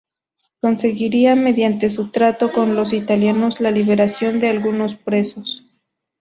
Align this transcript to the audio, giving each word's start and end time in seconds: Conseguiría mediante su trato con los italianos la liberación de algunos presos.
Conseguiría 0.61 1.35
mediante 1.35 1.91
su 1.91 2.09
trato 2.09 2.51
con 2.51 2.75
los 2.75 2.91
italianos 2.91 3.61
la 3.61 3.69
liberación 3.69 4.39
de 4.39 4.49
algunos 4.49 4.95
presos. 4.95 5.67